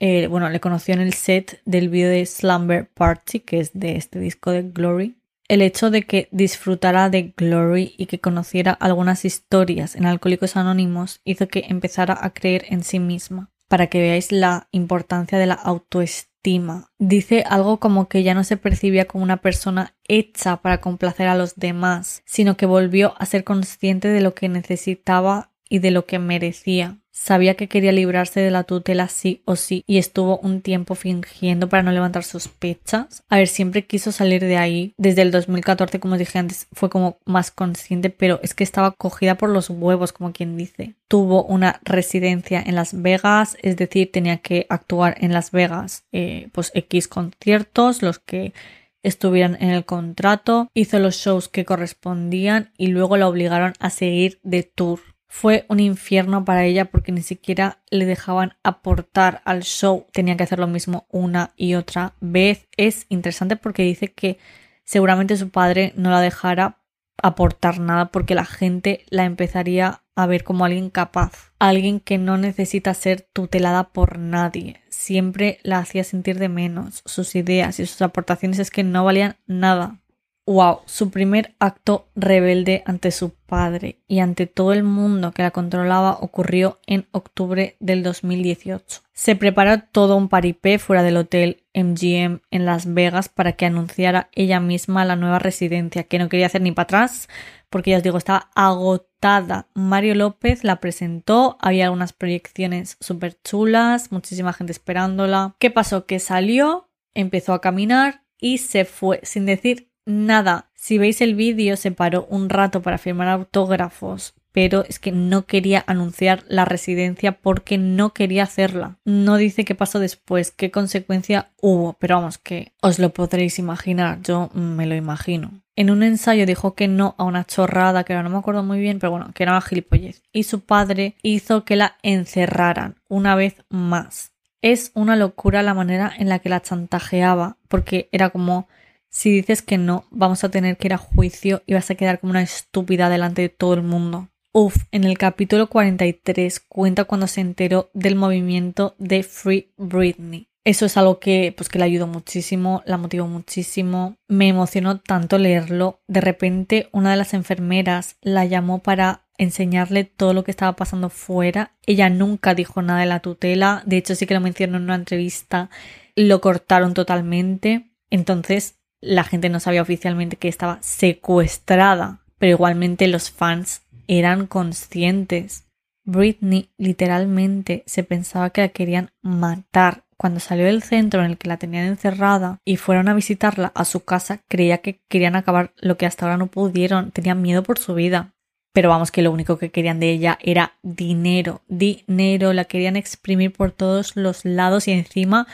[0.00, 3.96] Eh, bueno, le conoció en el set del vídeo de Slumber Party, que es de
[3.96, 5.18] este disco de Glory.
[5.46, 11.20] El hecho de que disfrutara de Glory y que conociera algunas historias en Alcohólicos Anónimos
[11.24, 15.54] hizo que empezara a creer en sí misma, para que veáis la importancia de la
[15.54, 16.90] autoestima.
[16.98, 21.36] Dice algo como que ya no se percibía como una persona hecha para complacer a
[21.36, 26.06] los demás, sino que volvió a ser consciente de lo que necesitaba y de lo
[26.06, 27.00] que merecía.
[27.22, 31.68] Sabía que quería librarse de la tutela sí o sí y estuvo un tiempo fingiendo
[31.68, 33.22] para no levantar sospechas.
[33.28, 34.94] A ver, siempre quiso salir de ahí.
[34.96, 39.34] Desde el 2014, como dije antes, fue como más consciente, pero es que estaba cogida
[39.34, 40.94] por los huevos, como quien dice.
[41.08, 46.48] Tuvo una residencia en Las Vegas, es decir, tenía que actuar en Las Vegas, eh,
[46.52, 48.54] pues X conciertos, los que
[49.02, 54.40] estuvieran en el contrato, hizo los shows que correspondían y luego la obligaron a seguir
[54.42, 55.00] de tour
[55.32, 60.08] fue un infierno para ella porque ni siquiera le dejaban aportar al show.
[60.12, 62.66] Tenía que hacer lo mismo una y otra vez.
[62.76, 64.38] Es interesante porque dice que
[64.82, 66.78] seguramente su padre no la dejara
[67.22, 72.36] aportar nada porque la gente la empezaría a ver como alguien capaz, alguien que no
[72.36, 74.80] necesita ser tutelada por nadie.
[74.88, 77.02] Siempre la hacía sentir de menos.
[77.06, 80.00] Sus ideas y sus aportaciones es que no valían nada.
[80.46, 85.50] Wow, su primer acto rebelde ante su padre y ante todo el mundo que la
[85.50, 89.02] controlaba ocurrió en octubre del 2018.
[89.12, 94.28] Se preparó todo un paripé fuera del hotel MGM en Las Vegas para que anunciara
[94.32, 97.28] ella misma la nueva residencia, que no quería hacer ni para atrás,
[97.68, 99.68] porque ya os digo, estaba agotada.
[99.74, 105.54] Mario López la presentó, había algunas proyecciones súper chulas, muchísima gente esperándola.
[105.58, 106.06] ¿Qué pasó?
[106.06, 110.70] Que salió, empezó a caminar y se fue sin decir nada.
[110.74, 115.46] Si veis el vídeo, se paró un rato para firmar autógrafos, pero es que no
[115.46, 118.98] quería anunciar la residencia porque no quería hacerla.
[119.04, 124.20] No dice qué pasó después, qué consecuencia hubo, pero vamos, que os lo podréis imaginar,
[124.22, 125.62] yo me lo imagino.
[125.76, 128.98] En un ensayo dijo que no a una chorrada, que no me acuerdo muy bien,
[128.98, 130.22] pero bueno, que era una gilipollez.
[130.32, 134.32] Y su padre hizo que la encerraran una vez más.
[134.62, 138.68] Es una locura la manera en la que la chantajeaba, porque era como
[139.10, 142.20] si dices que no, vamos a tener que ir a juicio y vas a quedar
[142.20, 144.28] como una estúpida delante de todo el mundo.
[144.52, 150.48] Uf, en el capítulo 43 cuenta cuando se enteró del movimiento de Free Britney.
[150.64, 154.16] Eso es algo que, pues, que le ayudó muchísimo, la motivó muchísimo.
[154.28, 156.02] Me emocionó tanto leerlo.
[156.06, 161.08] De repente, una de las enfermeras la llamó para enseñarle todo lo que estaba pasando
[161.08, 161.76] fuera.
[161.86, 163.82] Ella nunca dijo nada de la tutela.
[163.86, 165.70] De hecho, sí que lo mencionó en una entrevista.
[166.14, 167.92] Lo cortaron totalmente.
[168.10, 175.66] Entonces, la gente no sabía oficialmente que estaba secuestrada, pero igualmente los fans eran conscientes.
[176.04, 180.04] Britney literalmente se pensaba que la querían matar.
[180.16, 183.86] Cuando salió del centro en el que la tenían encerrada y fueron a visitarla a
[183.86, 187.78] su casa, creía que querían acabar lo que hasta ahora no pudieron, tenían miedo por
[187.78, 188.34] su vida.
[188.72, 193.52] Pero vamos que lo único que querían de ella era dinero, dinero, la querían exprimir
[193.52, 195.46] por todos los lados y encima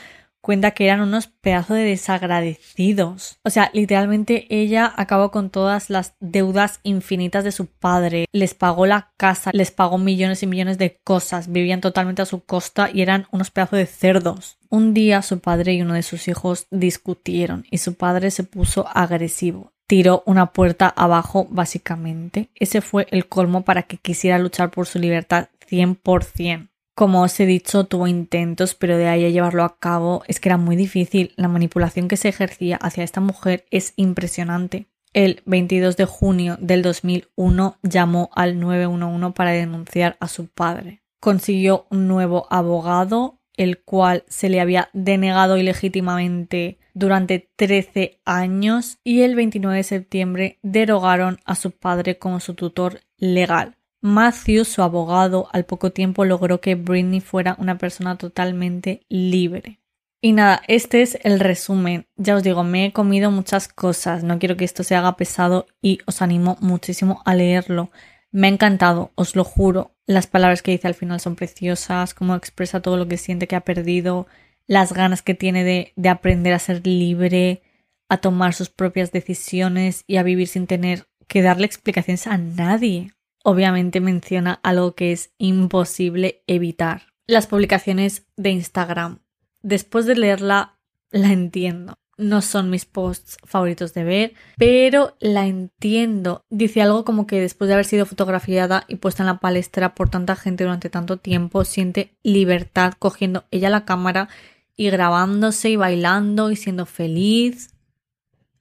[0.47, 3.37] cuenta que eran unos pedazos de desagradecidos.
[3.43, 8.27] O sea, literalmente ella acabó con todas las deudas infinitas de su padre.
[8.31, 11.51] Les pagó la casa, les pagó millones y millones de cosas.
[11.51, 14.57] Vivían totalmente a su costa y eran unos pedazos de cerdos.
[14.69, 18.87] Un día su padre y uno de sus hijos discutieron y su padre se puso
[18.87, 19.73] agresivo.
[19.85, 22.47] Tiró una puerta abajo básicamente.
[22.55, 26.69] Ese fue el colmo para que quisiera luchar por su libertad 100%.
[26.97, 30.49] Como os he dicho, tuvo intentos, pero de ahí a llevarlo a cabo es que
[30.49, 31.31] era muy difícil.
[31.35, 34.87] La manipulación que se ejercía hacia esta mujer es impresionante.
[35.13, 41.03] El 22 de junio del 2001 llamó al 911 para denunciar a su padre.
[41.19, 49.21] Consiguió un nuevo abogado, el cual se le había denegado ilegítimamente durante 13 años, y
[49.21, 53.76] el 29 de septiembre derogaron a su padre como su tutor legal.
[54.01, 59.79] Matthew, su abogado, al poco tiempo logró que Britney fuera una persona totalmente libre.
[60.21, 62.07] Y nada, este es el resumen.
[62.15, 65.67] Ya os digo, me he comido muchas cosas, no quiero que esto se haga pesado
[65.81, 67.91] y os animo muchísimo a leerlo.
[68.31, 69.95] Me ha encantado, os lo juro.
[70.05, 73.55] Las palabras que dice al final son preciosas, cómo expresa todo lo que siente que
[73.55, 74.27] ha perdido,
[74.65, 77.61] las ganas que tiene de, de aprender a ser libre,
[78.09, 83.13] a tomar sus propias decisiones y a vivir sin tener que darle explicaciones a nadie.
[83.49, 87.13] Obviamente menciona algo que es imposible evitar.
[87.27, 89.19] Las publicaciones de Instagram
[89.61, 90.77] después de leerla
[91.11, 91.97] la entiendo.
[92.17, 96.43] No son mis posts favoritos de ver, pero la entiendo.
[96.49, 100.09] Dice algo como que después de haber sido fotografiada y puesta en la palestra por
[100.09, 104.27] tanta gente durante tanto tiempo, siente libertad cogiendo ella la cámara
[104.75, 107.69] y grabándose y bailando y siendo feliz.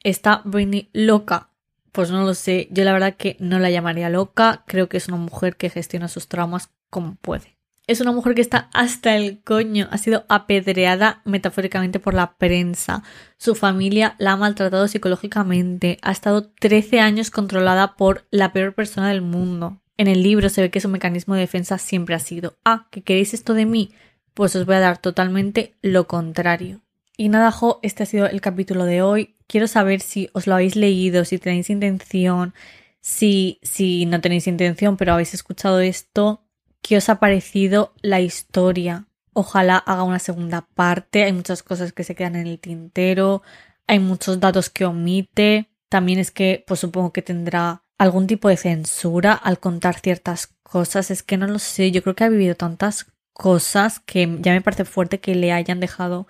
[0.05, 1.51] Está Britney loca.
[1.97, 5.09] Pues no lo sé, yo la verdad que no la llamaría loca, creo que es
[5.09, 7.57] una mujer que gestiona sus traumas como puede.
[7.87, 9.89] Es una mujer que está hasta el coño.
[9.91, 13.03] Ha sido apedreada metafóricamente por la prensa.
[13.39, 15.97] Su familia la ha maltratado psicológicamente.
[16.03, 19.81] Ha estado 13 años controlada por la peor persona del mundo.
[19.97, 23.05] En el libro se ve que su mecanismo de defensa siempre ha sido, ah, ¿que
[23.05, 23.95] queréis esto de mí?
[24.35, 26.83] Pues os voy a dar totalmente lo contrario.
[27.17, 29.37] Y nada, Jo, este ha sido el capítulo de hoy.
[29.47, 32.55] Quiero saber si os lo habéis leído, si tenéis intención,
[33.01, 36.47] si, si no tenéis intención, pero habéis escuchado esto,
[36.87, 39.09] ¿Qué os ha parecido la historia?
[39.33, 41.25] Ojalá haga una segunda parte.
[41.25, 43.43] Hay muchas cosas que se quedan en el tintero.
[43.89, 45.69] Hay muchos datos que omite.
[45.89, 51.11] También es que, pues supongo que tendrá algún tipo de censura al contar ciertas cosas.
[51.11, 51.91] Es que no lo sé.
[51.91, 55.81] Yo creo que ha vivido tantas cosas que ya me parece fuerte que le hayan
[55.81, 56.29] dejado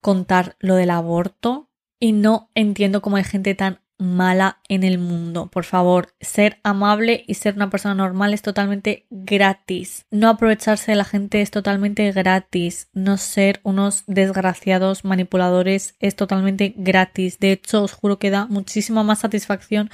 [0.00, 1.70] contar lo del aborto.
[2.00, 5.50] Y no entiendo cómo hay gente tan mala en el mundo.
[5.50, 10.06] Por favor, ser amable y ser una persona normal es totalmente gratis.
[10.10, 12.88] No aprovecharse de la gente es totalmente gratis.
[12.92, 17.38] No ser unos desgraciados manipuladores es totalmente gratis.
[17.40, 19.90] De hecho, os juro que da muchísima más satisfacción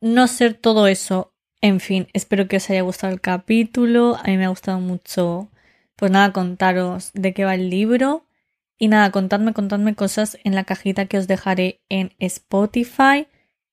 [0.00, 1.34] no ser todo eso.
[1.60, 4.16] En fin, espero que os haya gustado el capítulo.
[4.16, 5.50] A mí me ha gustado mucho,
[5.96, 8.24] pues nada, contaros de qué va el libro.
[8.82, 13.28] Y nada, contadme, contadme cosas en la cajita que os dejaré en Spotify.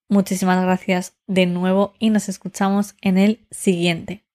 [0.10, 4.27] Muchísimas gracias de nuevo y nos escuchamos en el siguiente.